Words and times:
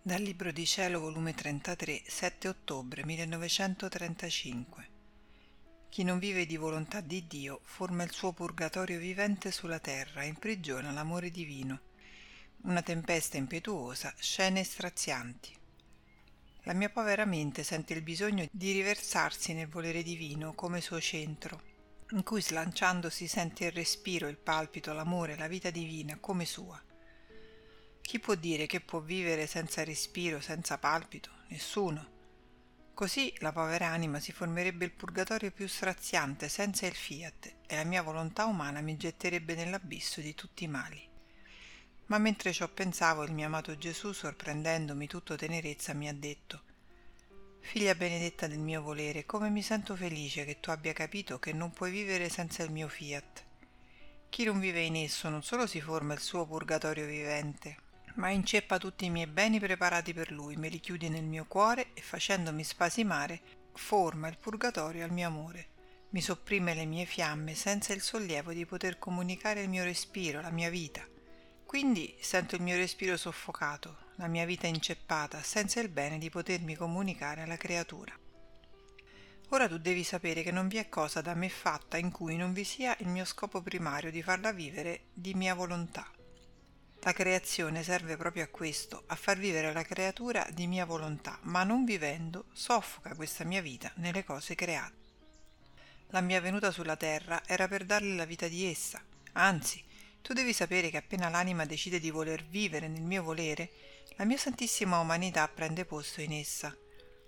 Dal 0.00 0.22
Libro 0.22 0.52
di 0.52 0.64
Cielo, 0.64 1.00
volume 1.00 1.34
33, 1.34 2.02
7 2.06 2.48
ottobre 2.48 3.04
1935. 3.04 4.88
Chi 5.90 6.02
non 6.04 6.18
vive 6.18 6.46
di 6.46 6.56
volontà 6.56 7.00
di 7.00 7.26
Dio 7.26 7.60
forma 7.64 8.04
il 8.04 8.12
suo 8.12 8.32
purgatorio 8.32 8.98
vivente 8.98 9.50
sulla 9.50 9.80
terra 9.80 10.22
e 10.22 10.28
imprigiona 10.28 10.92
l'amore 10.92 11.30
divino. 11.30 11.80
Una 12.62 12.80
tempesta 12.80 13.36
impetuosa, 13.36 14.14
scene 14.18 14.62
strazianti. 14.64 15.54
La 16.62 16.72
mia 16.74 16.88
povera 16.88 17.26
mente 17.26 17.62
sente 17.62 17.92
il 17.92 18.02
bisogno 18.02 18.46
di 18.50 18.72
riversarsi 18.72 19.52
nel 19.52 19.68
volere 19.68 20.02
divino 20.02 20.54
come 20.54 20.80
suo 20.80 21.00
centro, 21.00 21.60
in 22.12 22.22
cui 22.22 22.40
slanciandosi 22.40 23.26
sente 23.26 23.66
il 23.66 23.72
respiro, 23.72 24.28
il 24.28 24.38
palpito, 24.38 24.92
l'amore, 24.92 25.36
la 25.36 25.48
vita 25.48 25.70
divina 25.70 26.16
come 26.18 26.46
sua. 26.46 26.80
Chi 28.08 28.18
può 28.20 28.34
dire 28.36 28.64
che 28.64 28.80
può 28.80 29.00
vivere 29.00 29.46
senza 29.46 29.84
respiro, 29.84 30.40
senza 30.40 30.78
palpito? 30.78 31.28
Nessuno. 31.48 32.06
Così 32.94 33.34
la 33.40 33.52
povera 33.52 33.88
anima 33.88 34.18
si 34.18 34.32
formerebbe 34.32 34.86
il 34.86 34.92
purgatorio 34.92 35.50
più 35.50 35.68
straziante 35.68 36.48
senza 36.48 36.86
il 36.86 36.94
fiat 36.94 37.56
e 37.66 37.76
la 37.76 37.84
mia 37.84 38.00
volontà 38.00 38.46
umana 38.46 38.80
mi 38.80 38.96
getterebbe 38.96 39.54
nell'abisso 39.54 40.22
di 40.22 40.34
tutti 40.34 40.64
i 40.64 40.68
mali. 40.68 41.06
Ma 42.06 42.16
mentre 42.16 42.54
ciò 42.54 42.66
pensavo, 42.68 43.24
il 43.24 43.32
mio 43.32 43.44
amato 43.44 43.76
Gesù, 43.76 44.12
sorprendendomi 44.12 45.06
tutto 45.06 45.36
tenerezza, 45.36 45.92
mi 45.92 46.08
ha 46.08 46.14
detto 46.14 46.62
Figlia 47.60 47.94
benedetta 47.94 48.46
del 48.46 48.58
mio 48.58 48.80
volere, 48.80 49.26
come 49.26 49.50
mi 49.50 49.60
sento 49.60 49.94
felice 49.94 50.46
che 50.46 50.60
tu 50.60 50.70
abbia 50.70 50.94
capito 50.94 51.38
che 51.38 51.52
non 51.52 51.72
puoi 51.72 51.90
vivere 51.90 52.30
senza 52.30 52.62
il 52.62 52.72
mio 52.72 52.88
fiat. 52.88 53.44
Chi 54.30 54.44
non 54.44 54.60
vive 54.60 54.80
in 54.80 54.96
esso 54.96 55.28
non 55.28 55.42
solo 55.42 55.66
si 55.66 55.82
forma 55.82 56.14
il 56.14 56.20
suo 56.20 56.46
purgatorio 56.46 57.04
vivente, 57.04 57.86
ma 58.18 58.30
inceppa 58.30 58.78
tutti 58.78 59.04
i 59.04 59.10
miei 59.10 59.28
beni 59.28 59.60
preparati 59.60 60.12
per 60.12 60.32
lui, 60.32 60.56
me 60.56 60.68
li 60.68 60.80
chiude 60.80 61.08
nel 61.08 61.24
mio 61.24 61.44
cuore 61.46 61.88
e 61.94 62.02
facendomi 62.02 62.64
spasimare 62.64 63.40
forma 63.72 64.28
il 64.28 64.38
purgatorio 64.38 65.04
al 65.04 65.12
mio 65.12 65.28
amore. 65.28 65.68
Mi 66.10 66.20
sopprime 66.20 66.74
le 66.74 66.84
mie 66.84 67.04
fiamme 67.04 67.54
senza 67.54 67.92
il 67.92 68.00
sollievo 68.00 68.52
di 68.52 68.66
poter 68.66 68.98
comunicare 68.98 69.62
il 69.62 69.68
mio 69.68 69.84
respiro, 69.84 70.40
la 70.40 70.50
mia 70.50 70.68
vita. 70.68 71.06
Quindi 71.64 72.16
sento 72.18 72.56
il 72.56 72.62
mio 72.62 72.76
respiro 72.76 73.16
soffocato, 73.16 73.96
la 74.16 74.26
mia 74.26 74.44
vita 74.46 74.66
inceppata, 74.66 75.42
senza 75.42 75.80
il 75.80 75.88
bene 75.88 76.18
di 76.18 76.28
potermi 76.28 76.74
comunicare 76.74 77.42
alla 77.42 77.56
creatura. 77.56 78.12
Ora 79.50 79.68
tu 79.68 79.78
devi 79.78 80.02
sapere 80.02 80.42
che 80.42 80.50
non 80.50 80.66
vi 80.66 80.78
è 80.78 80.88
cosa 80.88 81.20
da 81.20 81.34
me 81.34 81.48
fatta 81.48 81.98
in 81.98 82.10
cui 82.10 82.36
non 82.36 82.52
vi 82.52 82.64
sia 82.64 82.96
il 82.98 83.08
mio 83.08 83.24
scopo 83.24 83.62
primario 83.62 84.10
di 84.10 84.22
farla 84.22 84.50
vivere 84.50 85.02
di 85.12 85.34
mia 85.34 85.54
volontà. 85.54 86.10
La 87.02 87.12
creazione 87.12 87.84
serve 87.84 88.16
proprio 88.16 88.42
a 88.42 88.48
questo, 88.48 89.04
a 89.06 89.14
far 89.14 89.38
vivere 89.38 89.72
la 89.72 89.84
creatura 89.84 90.44
di 90.50 90.66
mia 90.66 90.84
volontà, 90.84 91.38
ma 91.42 91.62
non 91.62 91.84
vivendo 91.84 92.46
soffoca 92.52 93.14
questa 93.14 93.44
mia 93.44 93.62
vita 93.62 93.90
nelle 93.96 94.24
cose 94.24 94.56
create. 94.56 94.96
La 96.08 96.20
mia 96.20 96.40
venuta 96.40 96.72
sulla 96.72 96.96
terra 96.96 97.40
era 97.46 97.68
per 97.68 97.84
darle 97.84 98.16
la 98.16 98.24
vita 98.24 98.48
di 98.48 98.68
essa, 98.68 99.00
anzi, 99.34 99.82
tu 100.20 100.32
devi 100.32 100.52
sapere 100.52 100.90
che 100.90 100.96
appena 100.96 101.28
l'anima 101.28 101.64
decide 101.64 102.00
di 102.00 102.10
voler 102.10 102.44
vivere 102.44 102.88
nel 102.88 103.04
mio 103.04 103.22
volere, 103.22 103.70
la 104.16 104.24
mia 104.24 104.36
santissima 104.36 104.98
umanità 104.98 105.46
prende 105.46 105.84
posto 105.84 106.20
in 106.20 106.32
essa. 106.32 106.76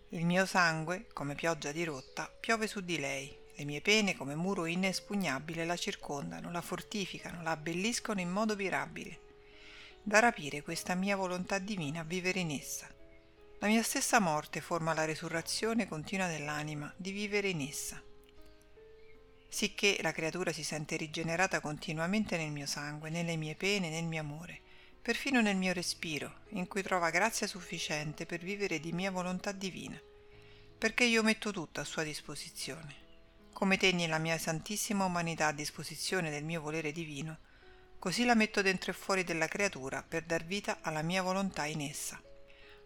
Il 0.08 0.26
mio 0.26 0.46
sangue, 0.46 1.06
come 1.12 1.36
pioggia 1.36 1.70
di 1.70 1.84
rotta, 1.84 2.28
piove 2.40 2.66
su 2.66 2.80
di 2.80 2.98
lei, 2.98 3.34
le 3.54 3.64
mie 3.64 3.80
pene, 3.80 4.16
come 4.16 4.34
muro 4.34 4.66
inespugnabile, 4.66 5.64
la 5.64 5.76
circondano, 5.76 6.50
la 6.50 6.60
fortificano, 6.60 7.42
la 7.42 7.52
abbelliscono 7.52 8.20
in 8.20 8.30
modo 8.30 8.56
mirabile 8.56 9.28
da 10.02 10.18
rapire 10.18 10.62
questa 10.62 10.94
mia 10.94 11.16
volontà 11.16 11.58
divina 11.58 12.00
a 12.00 12.04
vivere 12.04 12.40
in 12.40 12.50
essa. 12.50 12.88
La 13.58 13.68
mia 13.68 13.82
stessa 13.82 14.18
morte 14.20 14.60
forma 14.60 14.94
la 14.94 15.04
resurrezione 15.04 15.86
continua 15.86 16.26
dell'anima 16.26 16.92
di 16.96 17.10
vivere 17.10 17.48
in 17.48 17.60
essa. 17.60 18.02
Sicché 19.48 19.98
la 20.00 20.12
creatura 20.12 20.52
si 20.52 20.62
sente 20.62 20.96
rigenerata 20.96 21.60
continuamente 21.60 22.36
nel 22.36 22.50
mio 22.50 22.66
sangue, 22.66 23.10
nelle 23.10 23.36
mie 23.36 23.56
pene, 23.56 23.90
nel 23.90 24.04
mio 24.04 24.20
amore, 24.20 24.60
perfino 25.02 25.40
nel 25.40 25.56
mio 25.56 25.72
respiro, 25.72 26.40
in 26.50 26.68
cui 26.68 26.82
trova 26.82 27.10
grazia 27.10 27.46
sufficiente 27.46 28.26
per 28.26 28.40
vivere 28.40 28.80
di 28.80 28.92
mia 28.92 29.10
volontà 29.10 29.52
divina, 29.52 30.00
perché 30.78 31.04
io 31.04 31.22
metto 31.22 31.50
tutto 31.50 31.80
a 31.80 31.84
sua 31.84 32.02
disposizione. 32.02 32.94
Come 33.52 33.76
tegni 33.76 34.06
la 34.06 34.18
mia 34.18 34.38
santissima 34.38 35.04
umanità 35.04 35.48
a 35.48 35.52
disposizione 35.52 36.30
del 36.30 36.44
mio 36.44 36.62
volere 36.62 36.92
divino, 36.92 37.38
così 38.00 38.24
la 38.24 38.34
metto 38.34 38.62
dentro 38.62 38.90
e 38.90 38.94
fuori 38.94 39.24
della 39.24 39.46
creatura 39.46 40.02
per 40.02 40.22
dar 40.22 40.42
vita 40.44 40.78
alla 40.80 41.02
mia 41.02 41.20
volontà 41.22 41.66
in 41.66 41.82
essa. 41.82 42.18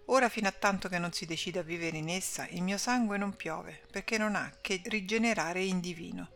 Ora 0.06 0.28
fino 0.28 0.48
a 0.48 0.52
tanto 0.52 0.88
che 0.88 0.98
non 0.98 1.12
si 1.12 1.24
decide 1.24 1.60
a 1.60 1.62
vivere 1.62 1.96
in 1.96 2.08
essa, 2.08 2.48
il 2.48 2.62
mio 2.62 2.76
sangue 2.76 3.16
non 3.16 3.36
piove, 3.36 3.80
perché 3.92 4.18
non 4.18 4.34
ha 4.34 4.52
che 4.60 4.82
rigenerare 4.86 5.62
in 5.62 5.78
divino. 5.78 6.30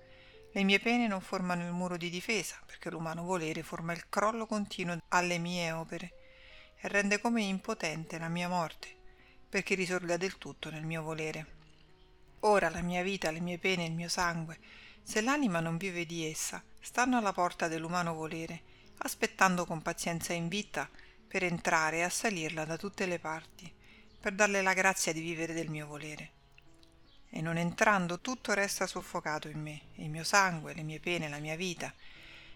Le 0.52 0.62
mie 0.62 0.78
pene 0.78 1.08
non 1.08 1.20
formano 1.20 1.66
il 1.66 1.72
muro 1.72 1.96
di 1.96 2.08
difesa, 2.08 2.56
perché 2.64 2.88
l'umano 2.88 3.24
volere 3.24 3.64
forma 3.64 3.92
il 3.92 4.08
crollo 4.08 4.46
continuo 4.46 5.02
alle 5.08 5.38
mie 5.38 5.72
opere 5.72 6.12
e 6.80 6.86
rende 6.86 7.20
come 7.20 7.42
impotente 7.42 8.16
la 8.16 8.28
mia 8.28 8.48
morte, 8.48 8.88
perché 9.48 9.74
risorga 9.74 10.16
del 10.16 10.38
tutto 10.38 10.70
nel 10.70 10.84
mio 10.84 11.02
volere. 11.02 11.56
Ora 12.40 12.70
la 12.70 12.80
mia 12.80 13.02
vita, 13.02 13.32
le 13.32 13.40
mie 13.40 13.58
pene, 13.58 13.84
il 13.84 13.92
mio 13.92 14.08
sangue, 14.08 14.56
se 15.02 15.20
l'anima 15.20 15.58
non 15.58 15.76
vive 15.76 16.06
di 16.06 16.24
essa, 16.24 16.62
stanno 16.80 17.18
alla 17.18 17.32
porta 17.32 17.66
dell'umano 17.66 18.14
volere 18.14 18.67
aspettando 18.98 19.64
con 19.64 19.82
pazienza 19.82 20.32
in 20.32 20.48
vita 20.48 20.88
per 21.26 21.44
entrare 21.44 21.98
e 21.98 22.02
assalirla 22.02 22.64
da 22.64 22.76
tutte 22.76 23.06
le 23.06 23.18
parti, 23.18 23.72
per 24.20 24.32
darle 24.32 24.62
la 24.62 24.72
grazia 24.72 25.12
di 25.12 25.20
vivere 25.20 25.52
del 25.52 25.68
mio 25.68 25.86
volere. 25.86 26.32
E 27.30 27.40
non 27.40 27.58
entrando 27.58 28.20
tutto 28.20 28.54
resta 28.54 28.86
soffocato 28.86 29.48
in 29.48 29.60
me, 29.60 29.80
il 29.96 30.08
mio 30.08 30.24
sangue, 30.24 30.74
le 30.74 30.82
mie 30.82 31.00
pene, 31.00 31.28
la 31.28 31.38
mia 31.38 31.56
vita, 31.56 31.92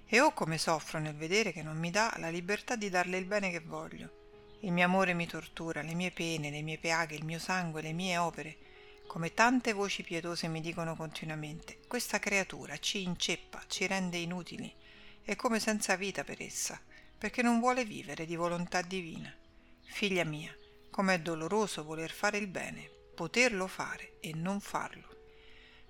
e 0.07 0.21
oh 0.21 0.33
come 0.33 0.59
soffro 0.59 0.99
nel 0.99 1.15
vedere 1.15 1.53
che 1.53 1.63
non 1.63 1.79
mi 1.79 1.91
dà 1.91 2.15
la 2.19 2.29
libertà 2.29 2.77
di 2.77 2.89
darle 2.89 3.19
il 3.19 3.25
bene 3.25 3.51
che 3.51 3.61
voglio. 3.61 4.21
Il 4.61 4.73
mio 4.73 4.85
amore 4.85 5.13
mi 5.15 5.27
tortura, 5.27 5.83
le 5.83 5.95
mie 5.95 6.11
pene, 6.11 6.51
le 6.51 6.63
mie 6.63 6.79
piaghe, 6.79 7.15
il 7.15 7.25
mio 7.25 7.39
sangue, 7.39 7.83
le 7.83 7.93
mie 7.93 8.17
opere, 8.17 8.57
come 9.07 9.35
tante 9.35 9.75
voci 9.75 10.03
pietose 10.03 10.49
mi 10.49 10.63
dicono 10.63 10.97
continuamente, 10.97 11.81
questa 11.87 12.19
creatura 12.19 12.79
ci 12.79 13.03
inceppa, 13.03 13.63
ci 13.67 13.87
rende 13.87 14.17
inutili, 14.17 14.75
è 15.25 15.37
come 15.37 15.61
senza 15.61 15.95
vita 15.95 16.25
per 16.25 16.43
essa, 16.43 16.81
perché 17.17 17.43
non 17.43 17.61
vuole 17.61 17.85
vivere 17.85 18.27
di 18.27 18.35
volontà 18.35 18.83
divina. 18.83 19.33
Figlia 19.85 20.25
mia, 20.25 20.53
com'è 20.91 21.21
doloroso 21.21 21.85
voler 21.85 22.11
fare 22.11 22.39
il 22.39 22.49
bene, 22.49 22.91
poterlo 23.15 23.69
fare 23.69 24.15
e 24.21 24.33
non 24.35 24.61
farlo. 24.61 25.11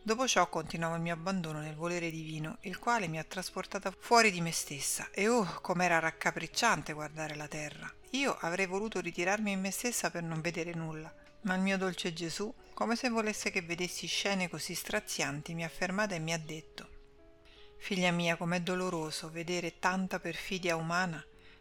Dopo 0.03 0.27
ciò 0.27 0.49
continuavo 0.49 0.97
il 0.97 1.01
mio 1.01 1.15
abbandono 1.15 1.61
nel 1.61 1.77
volere 1.77 2.11
divino, 2.11 2.59
il 2.63 2.79
quale 2.79 3.07
mi 3.07 3.19
ha 3.19 3.25
trasportata 3.25 3.95
fuori 3.97 4.31
di 4.31 4.41
me 4.41 4.53
stessa, 4.53 5.09
e 5.13 5.29
oh, 5.29 5.61
com'era 5.63 5.99
raccapricciante 6.01 6.93
guardare 6.93 7.35
la 7.37 7.49
terra. 7.49 7.91
Io 8.11 8.37
avrei 8.41 8.67
voluto 8.67 9.01
ritirarmi 9.01 9.53
in 9.53 9.61
me 9.61 9.71
stessa 9.71 10.11
per 10.11 10.25
non 10.25 10.41
vedere 10.41 10.75
nulla, 10.75 11.13
ma 11.43 11.55
il 11.55 11.63
mio 11.63 11.79
dolce 11.79 12.13
Gesù, 12.13 12.53
come 12.75 12.97
se 12.97 13.09
volesse 13.09 13.51
che 13.51 13.63
vedessi 13.63 14.07
scene 14.07 14.49
così 14.49 14.75
strazianti, 14.75 15.55
mi 15.55 15.65
ha 15.65 15.69
fermata 15.69 16.15
e 16.15 16.19
mi 16.19 16.33
ha 16.33 16.39
detto 16.39 16.92
Figlia 17.83 18.13
mia, 18.13 18.37
com'è 18.37 18.61
doloroso 18.61 19.29
vedere 19.29 19.81
tanta 19.81 20.21
perfidia 20.21 20.77
umana, 20.77 21.21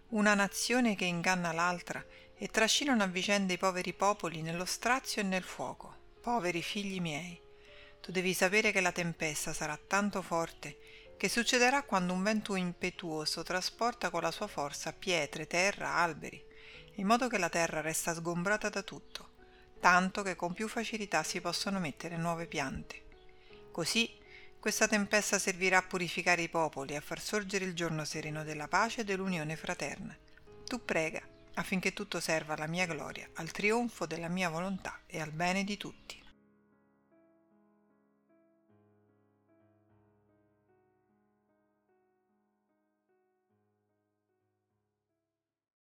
una 0.10 0.36
nazione 0.36 0.96
che 0.96 1.06
inganna 1.06 1.52
l'altra 1.52 2.06
e 2.38 2.48
trascinano 2.50 3.02
a 3.02 3.08
vicenda 3.08 3.54
i 3.54 3.58
poveri 3.58 3.92
popoli 3.92 4.44
nello 4.44 4.66
strazio 4.66 5.24
e 5.24 5.26
nel 5.26 5.42
fuoco. 5.42 5.96
Poveri 6.22 6.62
figli 6.62 7.02
miei, 7.02 7.42
tu 8.02 8.12
devi 8.12 8.36
sapere 8.36 8.72
che 8.72 8.82
la 8.82 8.92
tempesta 8.92 9.52
sarà 9.52 9.76
tanto 9.88 10.22
forte 10.22 10.78
che 11.18 11.28
succederà 11.28 11.82
quando 11.82 12.14
un 12.14 12.22
vento 12.22 12.54
impetuoso 12.54 13.42
trasporta 13.42 14.12
con 14.12 14.22
la 14.22 14.30
sua 14.30 14.46
forza 14.46 14.94
pietre, 14.94 15.48
terra, 15.48 15.96
alberi, 15.96 16.40
in 16.98 17.08
modo 17.08 17.28
che 17.30 17.40
la 17.40 17.50
terra 17.50 17.82
resta 17.82 18.14
sgombrata 18.14 18.70
da 18.70 18.84
tutto, 18.84 19.30
tanto 19.80 20.22
che 20.22 20.36
con 20.36 20.54
più 20.54 20.68
facilità 20.68 21.24
si 21.24 21.42
possono 21.42 21.80
mettere 21.80 22.16
nuove 22.16 22.46
piante. 22.46 23.10
Così 23.72 24.20
questa 24.62 24.88
tempesta 24.88 25.40
servirà 25.40 25.80
a 25.80 25.82
purificare 25.82 26.44
i 26.44 26.48
popoli 26.48 26.96
a 26.96 27.02
far 27.02 27.20
sorgere 27.20 27.66
il 27.66 27.74
giorno 27.74 28.06
sereno 28.06 28.44
della 28.44 28.68
pace 28.68 29.02
e 29.02 29.04
dell'unione 29.04 29.56
fraterna. 29.56 30.16
Tu 30.66 30.86
prega 30.86 31.20
affinché 31.56 31.94
tutto 31.94 32.20
serva 32.20 32.54
alla 32.54 32.68
mia 32.68 32.86
gloria, 32.86 33.28
al 33.34 33.50
trionfo 33.50 34.06
della 34.06 34.28
mia 34.28 34.50
volontà 34.50 35.00
e 35.08 35.20
al 35.20 35.32
bene 35.32 35.64
di 35.64 35.78
tutti. 35.78 36.21